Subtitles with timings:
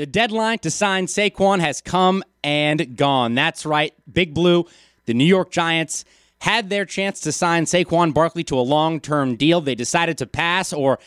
[0.00, 3.34] The deadline to sign Saquon has come and gone.
[3.34, 3.92] That's right.
[4.10, 4.64] Big Blue,
[5.04, 6.06] the New York Giants,
[6.38, 9.60] had their chance to sign Saquon Barkley to a long term deal.
[9.60, 11.00] They decided to pass, or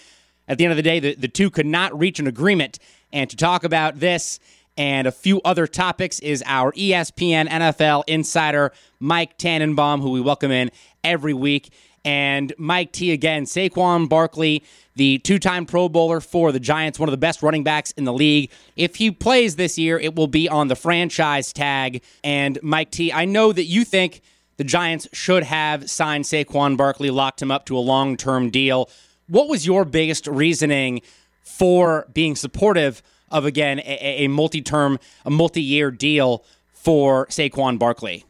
[0.48, 2.78] at the end of the day, the, the two could not reach an agreement.
[3.12, 4.40] And to talk about this
[4.78, 10.52] and a few other topics is our ESPN NFL insider, Mike Tannenbaum, who we welcome
[10.52, 10.70] in
[11.04, 11.74] every week.
[12.06, 14.64] And Mike T again, Saquon Barkley,
[14.96, 18.04] the two time Pro Bowler for the Giants, one of the best running backs in
[18.04, 18.52] the league.
[18.76, 22.04] If he plays this year, it will be on the franchise tag.
[22.24, 24.22] And Mike T, I know that you think
[24.58, 28.90] the Giants should have signed Saquon Barkley, locked him up to a long term deal.
[29.28, 31.02] What was your biggest reasoning
[31.42, 38.26] for being supportive of, again, a, multi term, a multi year deal for Saquon Barkley?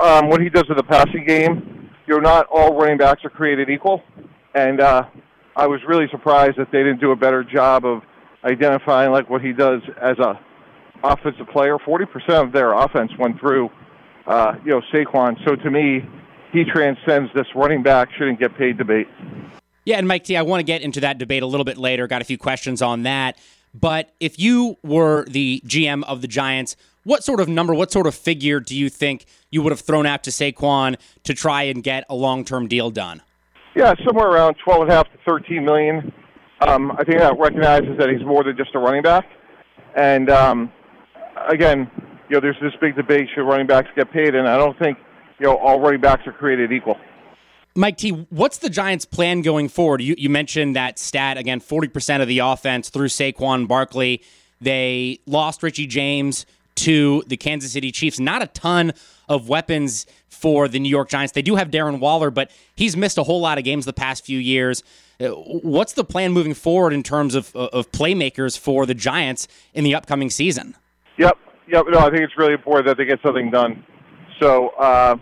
[0.00, 1.71] Um, what he does in the passing game,
[2.12, 4.02] you're not all running backs are created equal.
[4.54, 5.04] And uh,
[5.56, 8.02] I was really surprised that they didn't do a better job of
[8.44, 10.38] identifying like what he does as a
[11.02, 11.78] offensive player.
[11.78, 13.70] Forty percent of their offense went through
[14.26, 15.42] uh, you know, Saquon.
[15.46, 16.04] So to me,
[16.52, 19.08] he transcends this running back shouldn't get paid debate.
[19.86, 22.06] Yeah, and Mike T, I want to get into that debate a little bit later.
[22.06, 23.38] Got a few questions on that.
[23.74, 28.06] But if you were the GM of the Giants, what sort of number, what sort
[28.06, 31.82] of figure do you think you would have thrown out to Saquon to try and
[31.82, 33.22] get a long term deal done?
[33.74, 36.12] Yeah, somewhere around twelve and a half to thirteen million.
[36.60, 39.24] Um, I think that recognizes that he's more than just a running back.
[39.96, 40.72] And um,
[41.48, 41.90] again,
[42.28, 44.98] you know, there's this big debate should running backs get paid, and I don't think
[45.38, 46.98] you know all running backs are created equal.
[47.74, 50.02] Mike T, what's the Giants' plan going forward?
[50.02, 54.22] You, you mentioned that stat again: forty percent of the offense through Saquon Barkley.
[54.60, 56.46] They lost Richie James
[56.82, 58.18] to the Kansas City Chiefs.
[58.18, 58.92] Not a ton
[59.28, 61.32] of weapons for the New York Giants.
[61.32, 64.26] They do have Darren Waller, but he's missed a whole lot of games the past
[64.26, 64.82] few years.
[65.20, 69.84] Uh, what's the plan moving forward in terms of, of playmakers for the Giants in
[69.84, 70.74] the upcoming season?
[71.18, 71.86] Yep, Yep.
[71.90, 73.84] no, I think it's really important that they get something done.
[74.40, 75.16] So uh,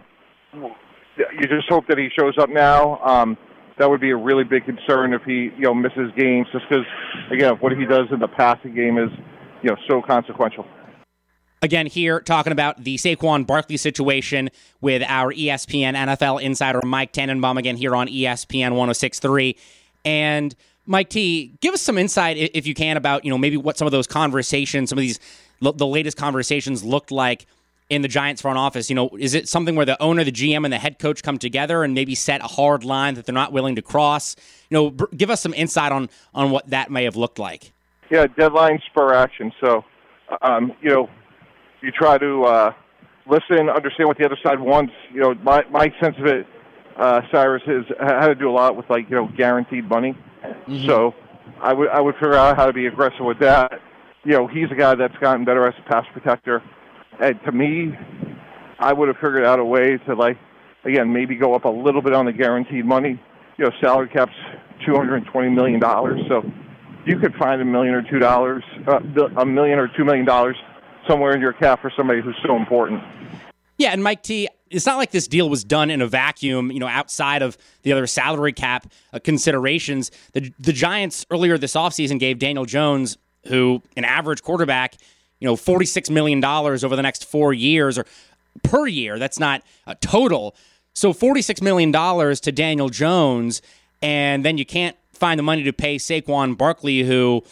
[0.54, 2.98] you just hope that he shows up now.
[3.04, 3.36] Um,
[3.78, 6.86] that would be a really big concern if he, you know, misses games, just because,
[7.30, 9.10] again, what he does in the passing game is,
[9.62, 10.64] you know, so consequential.
[11.62, 14.50] Again, here talking about the Saquon Barkley situation
[14.80, 19.56] with our ESPN NFL insider Mike Tannenbaum again here on ESPN 106.3.
[20.04, 20.54] And
[20.86, 23.86] Mike T, give us some insight if you can about, you know, maybe what some
[23.86, 25.20] of those conversations, some of these
[25.60, 27.46] the latest conversations looked like
[27.90, 28.88] in the Giants front office?
[28.88, 31.36] You know, is it something where the owner, the GM, and the head coach come
[31.36, 34.36] together and maybe set a hard line that they're not willing to cross?
[34.70, 37.72] You know, give us some insight on on what that may have looked like.
[38.10, 39.52] Yeah, deadline spur action.
[39.62, 39.84] So,
[40.42, 41.10] um, you know,
[41.82, 42.72] you try to uh,
[43.26, 44.92] listen, understand what the other side wants.
[45.12, 46.46] You know, my my sense of it,
[46.96, 50.16] uh, Cyrus, is had to do a lot with like you know guaranteed money.
[50.42, 50.86] Mm-hmm.
[50.86, 51.14] So,
[51.60, 53.80] I would I would figure out how to be aggressive with that
[54.24, 56.62] you know, he's a guy that's gotten better as a pass protector.
[57.20, 57.92] And to me,
[58.78, 60.38] I would have figured out a way to like,
[60.84, 63.20] again, maybe go up a little bit on the guaranteed money.
[63.56, 64.32] You know, salary cap's
[64.86, 66.42] two hundred and twenty million dollars, so
[67.04, 69.00] you could find a million or two dollars, uh,
[69.36, 70.56] a million or two million dollars
[71.10, 73.02] somewhere in your cap for somebody who's so important.
[73.78, 76.78] Yeah, and Mike T, it's not like this deal was done in a vacuum, you
[76.78, 80.10] know, outside of the other salary cap uh, considerations.
[80.32, 83.16] The the Giants earlier this offseason gave Daniel Jones
[83.46, 84.96] who an average quarterback,
[85.38, 88.04] you know, $46 million over the next four years or
[88.62, 89.18] per year.
[89.18, 90.54] That's not a total.
[90.92, 93.62] So $46 million to Daniel Jones,
[94.02, 97.44] and then you can't find the money to pay Saquon Barkley, who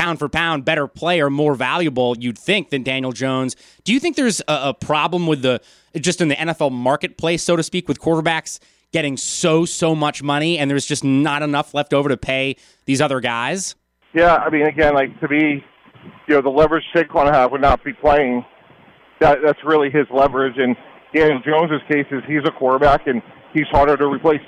[0.00, 3.54] pound for pound better player, more valuable, you'd think, than Daniel Jones.
[3.84, 5.60] Do you think there's a, a problem with the
[5.96, 8.60] just in the NFL marketplace, so to speak, with quarterbacks
[8.92, 12.56] getting so so much money and there's just not enough left over to pay
[12.86, 13.74] these other guys?
[14.14, 15.62] Yeah, I mean, again, like to me,
[16.26, 18.44] you know, the leverage Saquon have would not be playing.
[19.20, 20.56] That that's really his leverage.
[20.56, 20.76] And
[21.14, 23.20] Daniel Jones's case is he's a quarterback and
[23.52, 24.40] he's harder to replace.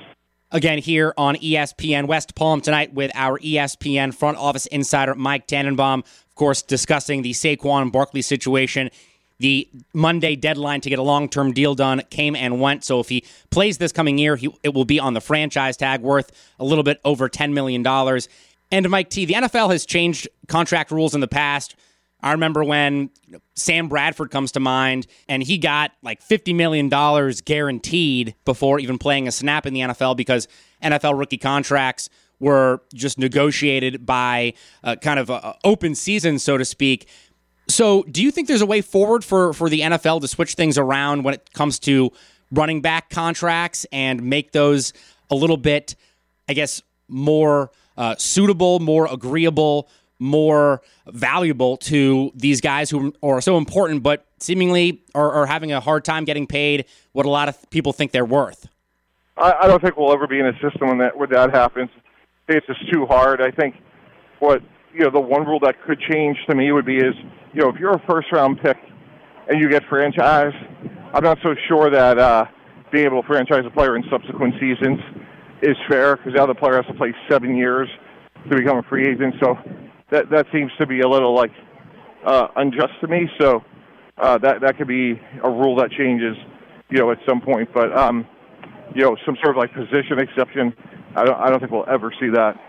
[0.54, 6.00] Again, here on ESPN West Palm tonight with our ESPN front office insider Mike Tannenbaum,
[6.00, 8.90] of course, discussing the Saquon Barkley situation.
[9.38, 12.84] The Monday deadline to get a long term deal done came and went.
[12.84, 16.02] So if he plays this coming year, he, it will be on the franchise tag
[16.02, 17.84] worth a little bit over $10 million.
[18.70, 21.76] And Mike T, the NFL has changed contract rules in the past.
[22.22, 23.10] I remember when
[23.56, 26.88] Sam Bradford comes to mind, and he got like $50 million
[27.44, 30.46] guaranteed before even playing a snap in the NFL because
[30.82, 32.08] NFL rookie contracts
[32.38, 34.54] were just negotiated by
[34.84, 37.08] uh, kind of a, open season, so to speak.
[37.68, 40.76] So, do you think there's a way forward for, for the NFL to switch things
[40.76, 42.10] around when it comes to
[42.50, 44.92] running back contracts and make those
[45.30, 45.94] a little bit,
[46.48, 49.88] I guess, more uh, suitable, more agreeable,
[50.22, 55.80] more valuable to these guys who are so important, but seemingly are, are having a
[55.80, 58.68] hard time getting paid what a lot of people think they're worth?
[59.36, 61.90] I, I don't think we'll ever be in a system when that when that happens.
[62.48, 63.40] It's just too hard.
[63.40, 63.76] I think
[64.38, 64.62] what
[64.94, 67.14] you know the one rule that could change to me would be is
[67.52, 68.76] you know if you're a first round pick
[69.48, 70.52] and you get franchise,
[71.12, 72.46] I'm not so sure that uh,
[72.92, 75.00] being able to franchise a player in subsequent seasons
[75.62, 77.88] is fair because now the player has to play seven years
[78.50, 79.34] to become a free agent.
[79.42, 79.56] So
[80.12, 81.50] that that seems to be a little like
[82.24, 83.28] uh, unjust to me.
[83.40, 83.64] So
[84.18, 86.36] uh, that that could be a rule that changes,
[86.90, 87.70] you know, at some point.
[87.74, 88.26] But um,
[88.94, 90.72] you know, some sort of like position exception,
[91.16, 92.60] I don't I don't think we'll ever see that.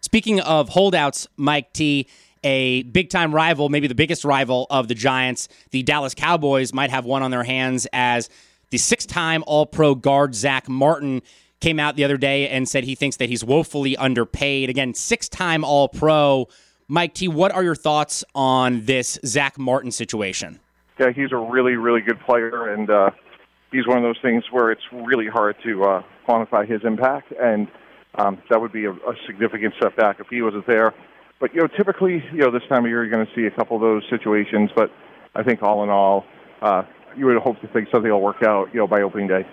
[0.00, 2.08] Speaking of holdouts, Mike T.
[2.44, 6.90] A big time rival, maybe the biggest rival of the Giants, the Dallas Cowboys, might
[6.90, 8.30] have one on their hands as
[8.70, 11.22] the six time All Pro guard Zack Martin
[11.60, 14.70] came out the other day and said he thinks that he's woefully underpaid.
[14.70, 16.46] Again, six time All Pro.
[16.90, 20.58] Mike T, what are your thoughts on this Zack Martin situation?
[20.98, 23.10] Yeah, he's a really, really good player, and uh,
[23.70, 27.68] he's one of those things where it's really hard to uh, quantify his impact, and
[28.14, 30.94] um, that would be a, a significant setback if he wasn't there.
[31.38, 33.50] But you know, typically, you know, this time of year you're going to see a
[33.50, 34.70] couple of those situations.
[34.74, 34.90] But
[35.34, 36.24] I think all in all,
[36.62, 36.84] uh,
[37.18, 39.46] you would hope to think something will work out, you know, by opening day.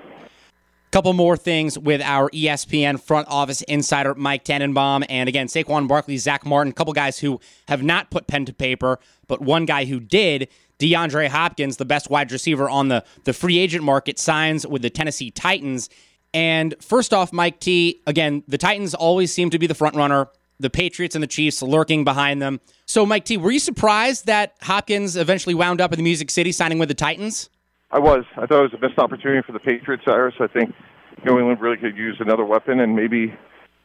[0.95, 6.15] Couple more things with our ESPN front office insider Mike Tannenbaum, and again Saquon Barkley,
[6.15, 9.83] Zack Martin, a couple guys who have not put pen to paper, but one guy
[9.83, 10.47] who did.
[10.79, 14.89] DeAndre Hopkins, the best wide receiver on the the free agent market, signs with the
[14.89, 15.89] Tennessee Titans.
[16.33, 20.29] And first off, Mike T, again, the Titans always seem to be the front runner.
[20.61, 22.61] The Patriots and the Chiefs lurking behind them.
[22.85, 26.53] So, Mike T, were you surprised that Hopkins eventually wound up in the Music City
[26.53, 27.49] signing with the Titans?
[27.95, 28.25] I was.
[28.35, 30.35] I thought it was the best opportunity for the Patriots, Cyrus.
[30.41, 30.75] I think
[31.23, 33.33] New England really could use another weapon, and maybe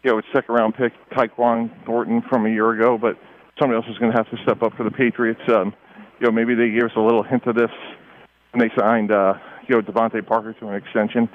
[0.02, 3.16] you know, it's second round pick Tyquan Thornton from a year ago, but
[3.56, 5.40] somebody else is going to have to step up for the Patriots.
[5.46, 5.72] Um,
[6.18, 7.70] you know, maybe they gave us a little hint of this
[8.50, 9.34] when they signed uh,
[9.68, 11.28] you know DeVante Parker to an extension.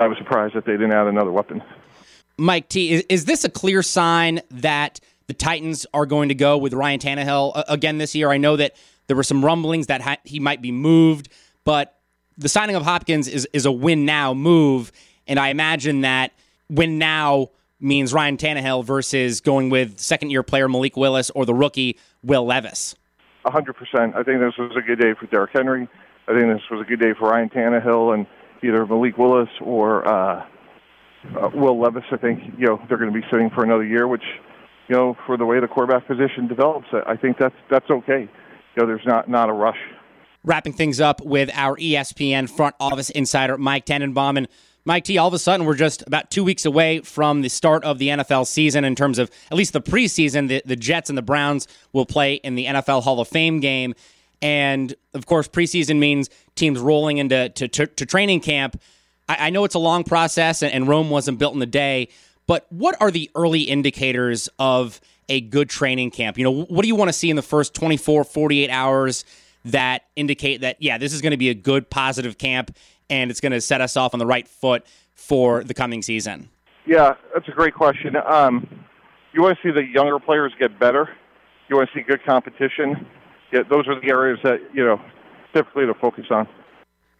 [0.00, 1.62] I was surprised that they didn't add another weapon.
[2.36, 6.58] Mike T, is, is this a clear sign that the Titans are going to go
[6.58, 8.32] with Ryan Tannehill uh, again this year?
[8.32, 8.74] I know that
[9.06, 11.28] there were some rumblings that ha- he might be moved,
[11.64, 11.95] but
[12.38, 14.92] the signing of Hopkins is, is a win now move.
[15.26, 16.32] And I imagine that
[16.68, 17.50] win now
[17.80, 22.46] means Ryan Tannehill versus going with second year player Malik Willis or the rookie Will
[22.46, 22.94] Levis.
[23.44, 24.14] 100%.
[24.14, 25.88] I think this was a good day for Derrick Henry.
[26.28, 28.26] I think this was a good day for Ryan Tannehill and
[28.62, 30.44] either Malik Willis or uh,
[31.36, 32.04] uh, Will Levis.
[32.10, 34.24] I think, you know, they're going to be sitting for another year, which,
[34.88, 38.22] you know, for the way the quarterback position develops, I think that's that's okay.
[38.22, 39.78] You know, there's not, not a rush
[40.46, 44.38] wrapping things up with our ESPN front office insider, Mike Tannenbaum.
[44.38, 44.48] And
[44.86, 47.84] Mike T, all of a sudden, we're just about two weeks away from the start
[47.84, 50.48] of the NFL season in terms of at least the preseason.
[50.48, 53.94] The, the Jets and the Browns will play in the NFL Hall of Fame game.
[54.40, 58.80] And of course, preseason means teams rolling into to, to, to training camp.
[59.28, 62.08] I, I, know it's a long process and, and Rome wasn't built in a day,
[62.46, 66.38] but what are the early indicators of a good training camp?
[66.38, 69.24] You know, what do you want to see in the first 24, 48 hours?
[69.66, 72.76] That indicate that, yeah, this is going to be a good, positive camp
[73.08, 74.84] and it's going to set us off on the right foot
[75.14, 76.48] for the coming season?
[76.86, 78.14] Yeah, that's a great question.
[78.16, 78.68] Um,
[79.32, 81.08] you want to see the younger players get better.
[81.68, 83.06] You want to see good competition.
[83.52, 85.00] Yeah, those are the areas that you know
[85.54, 86.48] typically to focus on.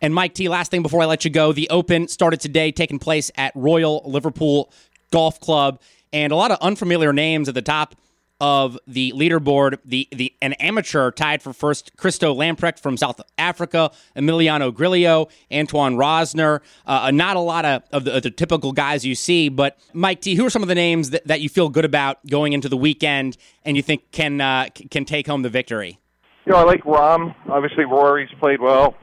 [0.00, 2.98] And Mike T, last thing before I let you go, the Open started today, taking
[2.98, 4.72] place at Royal Liverpool
[5.10, 5.80] Golf Club,
[6.12, 7.94] and a lot of unfamiliar names at the top
[8.40, 9.78] of the leaderboard.
[9.84, 15.96] The the an amateur tied for first, Christo Lamprecht from South Africa, Emiliano Grillo, Antoine
[15.96, 16.60] Rozner.
[16.86, 20.20] Uh, not a lot of, of the, of, the, typical guys you see, but Mike
[20.20, 22.68] T, who are some of the names that, that you feel good about going into
[22.68, 25.98] the weekend and you think can uh, can take home the victory?
[26.44, 27.34] You know, I like Rahm.
[27.48, 28.94] Obviously, Rory's played well.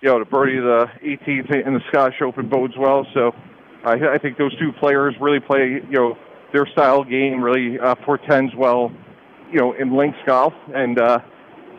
[0.00, 3.04] You know, to birdie the 18th in the Scottish Open bodes well.
[3.14, 3.32] So
[3.84, 5.80] I, I think those two players really play.
[5.90, 6.18] You know
[6.52, 8.92] their style game really uh, portends well,
[9.50, 11.18] you know, in links golf, and uh,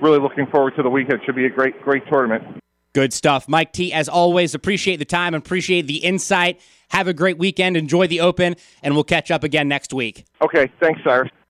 [0.02, 1.22] really looking forward to the weekend.
[1.22, 2.62] It Should be a great, great tournament.
[2.94, 3.94] Good stuff, Mike T.
[3.94, 6.60] As always, appreciate the time, appreciate the insight.
[6.90, 10.26] Have a great weekend, enjoy the Open, and we'll catch up again next week.
[10.42, 11.30] Okay, thanks, Cyrus.